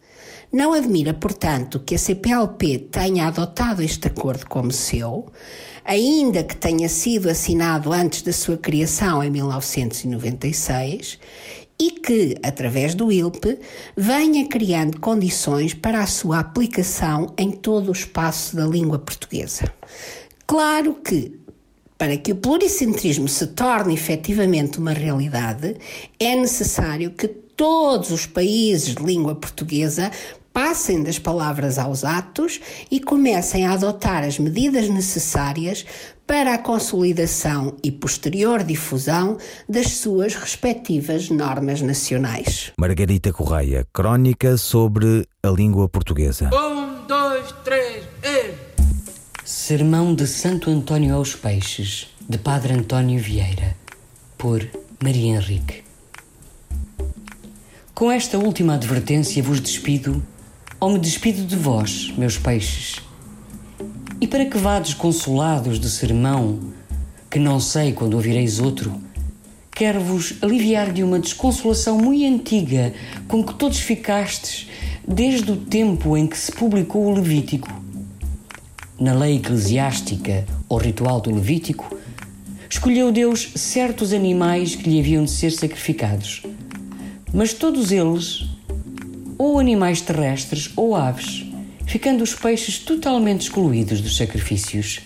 Não 0.52 0.74
admira, 0.74 1.14
portanto, 1.14 1.80
que 1.80 1.96
a 1.96 1.98
CPLP 1.98 2.80
tenha 2.92 3.28
adotado 3.28 3.82
este 3.82 4.08
acordo 4.08 4.46
como 4.48 4.70
seu, 4.70 5.32
ainda 5.84 6.44
que 6.44 6.56
tenha 6.56 6.88
sido 6.88 7.30
assinado 7.30 7.92
antes 7.92 8.22
da 8.22 8.34
sua 8.34 8.58
criação 8.58 9.24
em 9.24 9.30
1996 9.30 11.20
e 11.80 11.92
que, 11.92 12.36
através 12.44 12.94
do 12.94 13.12
ILP, 13.12 13.60
venha 13.98 14.48
criando 14.48 15.00
condições 15.00 15.74
para 15.74 16.02
a 16.02 16.06
sua 16.06 16.40
aplicação 16.40 17.34
em 17.36 17.50
todo 17.50 17.90
o 17.90 17.92
espaço 17.92 18.56
da 18.56 18.68
língua 18.68 19.00
portuguesa. 19.00 19.74
Claro 20.46 20.94
que, 20.94 21.40
para 21.98 22.18
que 22.18 22.34
o 22.34 22.36
pluricentrismo 22.36 23.28
se 23.28 23.48
torne 23.48 23.96
efetivamente 23.96 24.78
uma 24.78 24.92
realidade, 24.92 25.76
é 26.20 26.36
necessário 26.36 27.12
que 27.12 27.28
todos 27.28 28.12
os 28.12 28.26
países 28.26 28.96
de 28.96 29.04
língua 29.04 29.36
portuguesa 29.36 30.12
passem 30.54 31.04
das 31.04 31.18
palavras 31.18 31.78
aos 31.78 32.04
atos 32.04 32.60
e 32.90 33.00
comecem 33.00 33.66
a 33.66 33.74
adotar 33.74 34.24
as 34.24 34.38
medidas 34.38 34.90
necessárias 34.90 35.86
para 36.28 36.54
a 36.54 36.58
consolidação 36.58 37.76
e 37.84 37.92
posterior 37.92 38.64
difusão 38.64 39.38
das 39.68 39.92
suas 39.98 40.36
respectivas 40.36 41.30
normas 41.30 41.82
nacionais. 41.82 42.72
Margarita 42.78 43.34
Correia, 43.34 43.86
crónica 43.92 44.56
sobre 44.56 45.28
a 45.44 45.50
língua 45.50 45.90
portuguesa. 45.90 46.50
Um, 46.54 47.06
dois, 47.06 47.54
três, 47.64 48.06
e... 48.24 48.54
Sermão 49.44 50.16
de 50.16 50.26
Santo 50.26 50.70
António 50.70 51.16
aos 51.16 51.36
Peixes, 51.36 52.08
de 52.30 52.38
Padre 52.38 52.74
António 52.74 53.20
Vieira, 53.20 53.76
por 54.38 54.66
Maria 55.04 55.36
Henrique. 55.36 55.84
Com 57.94 58.10
esta 58.10 58.38
última 58.38 58.76
advertência 58.76 59.44
vos 59.44 59.60
despido 59.60 60.24
ou 60.82 60.90
me 60.90 60.98
despido 60.98 61.46
de 61.46 61.56
vós, 61.56 62.12
meus 62.18 62.40
peixes. 62.40 62.96
E 64.20 64.26
para 64.26 64.48
que 64.48 64.58
vá 64.58 64.80
desconsolados 64.80 65.80
de 65.80 65.88
sermão, 65.88 66.60
que 67.30 67.38
não 67.38 67.60
sei 67.60 67.94
quando 67.94 68.16
ouvireis 68.16 68.60
outro, 68.60 69.00
quero-vos 69.72 70.34
aliviar 70.42 70.92
de 70.92 71.04
uma 71.04 71.20
desconsolação 71.20 72.00
muito 72.00 72.26
antiga 72.26 72.94
com 73.28 73.44
que 73.44 73.54
todos 73.54 73.80
ficastes 73.80 74.68
desde 75.08 75.52
o 75.52 75.56
tempo 75.56 76.18
em 76.18 76.26
que 76.26 76.38
se 76.38 76.52
publicou 76.52 77.06
o 77.06 77.14
Levítico. 77.14 77.70
Na 79.00 79.14
lei 79.14 79.36
eclesiástica 79.36 80.48
ou 80.68 80.80
ritual 80.80 81.22
do 81.22 81.32
Levítico, 81.32 81.96
escolheu 82.68 83.12
Deus 83.12 83.52
certos 83.56 84.14
animais 84.14 84.76
que 84.76 84.90
lhe 84.90 85.00
haviam 85.00 85.26
de 85.26 85.32
ser 85.32 85.52
sacrificados, 85.52 86.42
mas 87.32 87.54
todos 87.54 87.92
eles 87.92 88.51
ou 89.42 89.58
animais 89.58 90.02
terrestres 90.02 90.70
ou 90.76 90.96
aves, 90.96 91.48
ficando 91.88 92.24
os 92.24 92.36
peixes 92.36 92.78
totalmente 92.78 93.42
excluídos 93.42 94.00
dos 94.00 94.16
sacrifícios. 94.16 95.00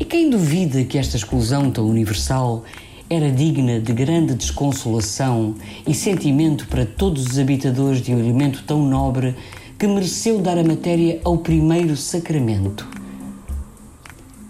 E 0.00 0.04
quem 0.04 0.28
duvida 0.28 0.82
que 0.82 0.98
esta 0.98 1.16
exclusão 1.16 1.70
tão 1.70 1.88
universal 1.88 2.64
era 3.08 3.30
digna 3.30 3.78
de 3.78 3.92
grande 3.92 4.34
desconsolação 4.34 5.54
e 5.86 5.94
sentimento 5.94 6.66
para 6.66 6.84
todos 6.84 7.24
os 7.24 7.38
habitadores 7.38 8.02
de 8.02 8.12
um 8.12 8.18
elemento 8.18 8.64
tão 8.66 8.84
nobre 8.84 9.36
que 9.78 9.86
mereceu 9.86 10.40
dar 10.40 10.58
a 10.58 10.64
matéria 10.64 11.20
ao 11.22 11.38
primeiro 11.38 11.96
sacramento? 11.96 12.84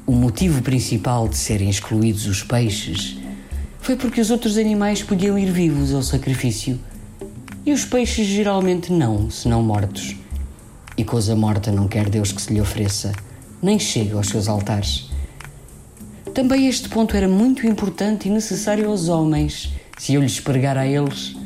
O 0.06 0.12
motivo 0.12 0.62
principal 0.62 1.28
de 1.28 1.36
serem 1.36 1.68
excluídos 1.68 2.26
os 2.26 2.42
peixes 2.42 3.18
foi 3.78 3.94
porque 3.94 4.22
os 4.22 4.30
outros 4.30 4.56
animais 4.56 5.02
podiam 5.02 5.38
ir 5.38 5.52
vivos 5.52 5.92
ao 5.92 6.02
sacrifício 6.02 6.80
e 7.68 7.72
os 7.72 7.84
peixes 7.84 8.26
geralmente 8.26 8.90
não, 8.90 9.30
senão 9.30 9.62
mortos. 9.62 10.16
E 10.96 11.04
coisa 11.04 11.36
morta 11.36 11.70
não 11.70 11.86
quer 11.86 12.08
Deus 12.08 12.32
que 12.32 12.40
se 12.40 12.50
lhe 12.50 12.62
ofereça, 12.62 13.12
nem 13.60 13.78
chega 13.78 14.16
aos 14.16 14.28
seus 14.28 14.48
altares. 14.48 15.10
Também 16.32 16.66
este 16.66 16.88
ponto 16.88 17.14
era 17.14 17.28
muito 17.28 17.66
importante 17.66 18.26
e 18.26 18.30
necessário 18.30 18.88
aos 18.88 19.10
homens, 19.10 19.70
se 19.98 20.14
eu 20.14 20.22
lhes 20.22 20.40
pregar 20.40 20.78
a 20.78 20.86
eles. 20.86 21.36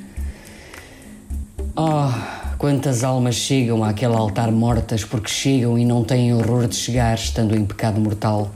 Oh, 1.75 2.13
quantas 2.57 3.03
almas 3.03 3.35
chegam 3.35 3.83
àquele 3.83 4.15
altar 4.15 4.53
mortas 4.53 5.05
porque 5.05 5.29
chegam 5.29 5.77
e 5.77 5.85
não 5.85 6.05
têm 6.05 6.33
horror 6.33 6.69
de 6.69 6.77
chegar, 6.77 7.17
estando 7.17 7.57
em 7.57 7.65
pecado 7.65 8.01
mortal. 8.01 8.49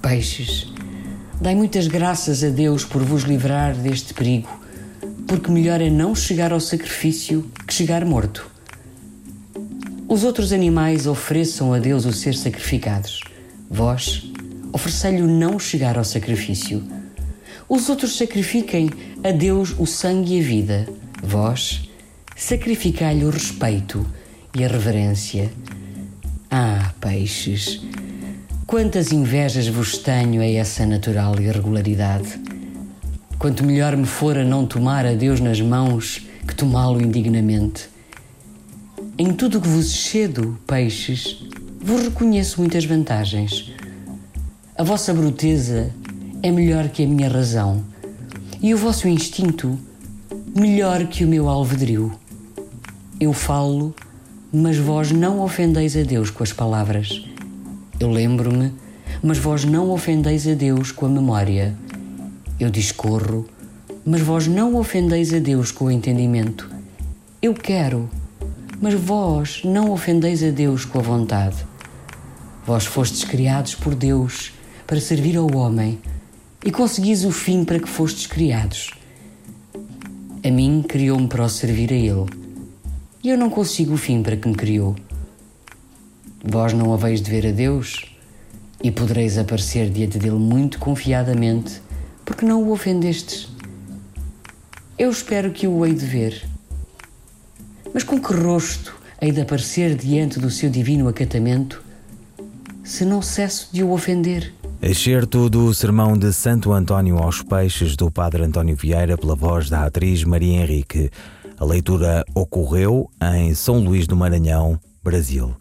Peixes, 0.00 0.72
dai 1.40 1.56
muitas 1.56 1.88
graças 1.88 2.44
a 2.44 2.48
Deus 2.48 2.84
por 2.84 3.02
vos 3.02 3.24
livrar 3.24 3.74
deste 3.74 4.14
perigo 4.14 4.65
porque 5.26 5.50
melhor 5.50 5.80
é 5.80 5.90
não 5.90 6.14
chegar 6.14 6.52
ao 6.52 6.60
sacrifício 6.60 7.50
que 7.66 7.74
chegar 7.74 8.04
morto. 8.04 8.50
Os 10.08 10.22
outros 10.22 10.52
animais 10.52 11.06
ofereçam 11.06 11.72
a 11.72 11.78
Deus 11.78 12.04
o 12.04 12.12
ser 12.12 12.34
sacrificados. 12.34 13.20
Vós, 13.68 14.30
oferecei-lhe 14.72 15.22
o 15.22 15.26
não 15.26 15.58
chegar 15.58 15.98
ao 15.98 16.04
sacrifício. 16.04 16.82
Os 17.68 17.88
outros 17.88 18.16
sacrifiquem 18.16 18.88
a 19.24 19.32
Deus 19.32 19.74
o 19.76 19.84
sangue 19.84 20.36
e 20.36 20.40
a 20.40 20.44
vida. 20.44 20.88
Vós, 21.20 21.90
sacrificai-lhe 22.36 23.24
o 23.24 23.30
respeito 23.30 24.06
e 24.54 24.64
a 24.64 24.68
reverência. 24.68 25.50
Ah, 26.48 26.92
peixes, 27.00 27.82
quantas 28.64 29.10
invejas 29.10 29.66
vos 29.66 29.98
tenho 29.98 30.40
a 30.40 30.46
essa 30.46 30.86
natural 30.86 31.40
irregularidade. 31.40 32.45
Quanto 33.46 33.64
melhor 33.64 33.96
me 33.96 34.06
fora 34.06 34.44
não 34.44 34.66
tomar 34.66 35.06
a 35.06 35.14
Deus 35.14 35.38
nas 35.38 35.60
mãos 35.60 36.26
que 36.48 36.52
tomá-lo 36.52 37.00
indignamente. 37.00 37.88
Em 39.16 39.32
tudo 39.32 39.60
que 39.60 39.68
vos 39.68 39.86
excedo, 39.86 40.58
peixes, 40.66 41.44
vos 41.80 42.02
reconheço 42.02 42.60
muitas 42.60 42.84
vantagens. 42.84 43.72
A 44.76 44.82
vossa 44.82 45.14
bruteza 45.14 45.94
é 46.42 46.50
melhor 46.50 46.88
que 46.88 47.04
a 47.04 47.06
minha 47.06 47.28
razão, 47.28 47.84
e 48.60 48.74
o 48.74 48.76
vosso 48.76 49.06
instinto 49.06 49.78
melhor 50.52 51.06
que 51.06 51.24
o 51.24 51.28
meu 51.28 51.48
alvedrio. 51.48 52.18
Eu 53.20 53.32
falo, 53.32 53.94
mas 54.52 54.76
vós 54.76 55.12
não 55.12 55.40
ofendeis 55.40 55.96
a 55.96 56.02
Deus 56.02 56.30
com 56.30 56.42
as 56.42 56.52
palavras. 56.52 57.24
Eu 58.00 58.10
lembro-me, 58.10 58.72
mas 59.22 59.38
vós 59.38 59.64
não 59.64 59.92
ofendeis 59.92 60.48
a 60.48 60.54
Deus 60.54 60.90
com 60.90 61.06
a 61.06 61.08
memória. 61.08 61.76
Eu 62.58 62.70
discorro, 62.70 63.46
mas 64.04 64.22
vós 64.22 64.46
não 64.46 64.76
ofendeis 64.76 65.34
a 65.34 65.38
Deus 65.38 65.70
com 65.70 65.86
o 65.86 65.90
entendimento. 65.90 66.70
Eu 67.42 67.52
quero, 67.52 68.08
mas 68.80 68.94
vós 68.94 69.60
não 69.62 69.90
ofendeis 69.90 70.42
a 70.42 70.50
Deus 70.50 70.86
com 70.86 70.98
a 70.98 71.02
vontade. 71.02 71.56
Vós 72.64 72.86
fostes 72.86 73.24
criados 73.24 73.74
por 73.74 73.94
Deus 73.94 74.52
para 74.86 75.00
servir 75.00 75.36
ao 75.36 75.54
homem 75.54 75.98
e 76.64 76.70
conseguis 76.70 77.24
o 77.26 77.30
fim 77.30 77.62
para 77.62 77.78
que 77.78 77.88
fostes 77.88 78.26
criados. 78.26 78.90
A 80.42 80.50
mim 80.50 80.82
criou-me 80.86 81.28
para 81.28 81.44
o 81.44 81.48
servir 81.48 81.92
a 81.92 81.96
Ele. 81.96 82.26
e 83.22 83.28
eu 83.28 83.36
não 83.36 83.50
consigo 83.50 83.94
o 83.94 83.98
fim 83.98 84.22
para 84.22 84.36
que 84.36 84.48
me 84.48 84.54
criou. 84.54 84.96
Vós 86.42 86.72
não 86.72 86.94
haveis 86.94 87.20
de 87.20 87.30
ver 87.30 87.46
a 87.48 87.50
Deus 87.50 88.06
e 88.82 88.90
podereis 88.90 89.36
aparecer 89.36 89.90
diante 89.90 90.18
dele 90.18 90.36
muito 90.36 90.78
confiadamente, 90.78 91.82
porque 92.26 92.44
não 92.44 92.62
o 92.62 92.72
ofendestes. 92.72 93.48
Eu 94.98 95.10
espero 95.10 95.52
que 95.52 95.66
o 95.66 95.86
hei 95.86 95.94
de 95.94 96.04
ver. 96.04 96.46
Mas 97.94 98.04
com 98.04 98.20
que 98.20 98.34
rosto 98.34 98.94
hei 99.22 99.32
de 99.32 99.40
aparecer 99.40 99.94
diante 99.94 100.38
do 100.38 100.50
seu 100.50 100.68
divino 100.68 101.08
acatamento, 101.08 101.82
se 102.84 103.04
não 103.04 103.22
cesso 103.22 103.70
de 103.72 103.82
o 103.82 103.92
ofender? 103.92 104.52
Excerto 104.82 105.48
do 105.48 105.72
Sermão 105.72 106.18
de 106.18 106.32
Santo 106.32 106.72
António 106.72 107.16
aos 107.16 107.42
Peixes 107.42 107.96
do 107.96 108.10
Padre 108.10 108.42
António 108.44 108.76
Vieira 108.76 109.16
pela 109.16 109.34
voz 109.34 109.70
da 109.70 109.86
atriz 109.86 110.22
Maria 110.22 110.60
Henrique. 110.60 111.10
A 111.58 111.64
leitura 111.64 112.24
ocorreu 112.34 113.10
em 113.38 113.54
São 113.54 113.78
Luís 113.78 114.06
do 114.06 114.14
Maranhão, 114.14 114.78
Brasil. 115.02 115.56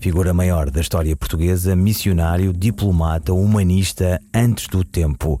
Figura 0.00 0.32
maior 0.32 0.70
da 0.70 0.80
história 0.80 1.14
portuguesa, 1.14 1.76
missionário, 1.76 2.52
diplomata, 2.52 3.32
humanista 3.34 4.20
antes 4.34 4.66
do 4.66 4.82
tempo. 4.82 5.40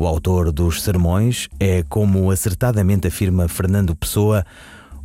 O 0.00 0.06
autor 0.06 0.52
dos 0.52 0.84
sermões 0.84 1.48
é, 1.58 1.82
como 1.82 2.30
acertadamente 2.30 3.08
afirma 3.08 3.48
Fernando 3.48 3.96
Pessoa, 3.96 4.46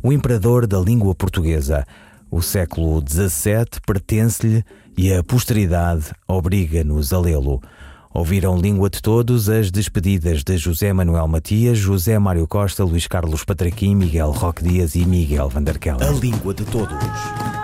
o 0.00 0.12
imperador 0.12 0.68
da 0.68 0.78
língua 0.78 1.12
portuguesa. 1.16 1.84
O 2.30 2.40
século 2.40 3.02
XVII 3.04 3.80
pertence-lhe 3.84 4.64
e 4.96 5.12
a 5.12 5.20
posteridade 5.24 6.12
obriga-nos 6.28 7.12
a 7.12 7.18
lê-lo. 7.18 7.60
Ouviram 8.14 8.56
Língua 8.56 8.88
de 8.88 9.02
Todos 9.02 9.48
as 9.48 9.68
despedidas 9.68 10.44
de 10.44 10.56
José 10.56 10.92
Manuel 10.92 11.26
Matias, 11.26 11.76
José 11.76 12.16
Mário 12.16 12.46
Costa, 12.46 12.84
Luís 12.84 13.08
Carlos 13.08 13.42
Patraquim, 13.42 13.96
Miguel 13.96 14.30
Roque 14.30 14.62
Dias 14.62 14.94
e 14.94 15.04
Miguel 15.04 15.48
Vanderkel. 15.48 15.96
A 16.00 16.10
Língua 16.10 16.54
de 16.54 16.64
Todos. 16.66 17.63